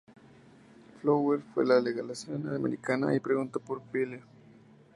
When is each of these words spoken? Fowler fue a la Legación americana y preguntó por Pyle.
Fowler 1.03 1.43
fue 1.53 1.63
a 1.63 1.67
la 1.67 1.79
Legación 1.79 2.49
americana 2.55 3.13
y 3.13 3.19
preguntó 3.19 3.59
por 3.59 3.83
Pyle. 3.83 4.23